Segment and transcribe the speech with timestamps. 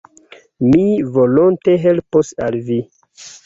[0.69, 0.85] Mi
[1.19, 2.83] volonte helpos al vi.